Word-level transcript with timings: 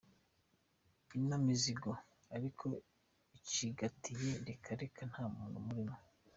In 1.17 1.29
mizigo 1.45 1.91
arko 2.35 2.69
acigatiye 3.35 4.31
reka 4.47 4.69
reka 4.81 5.01
ntamuntu 5.11 5.55
umurimo. 5.63 5.95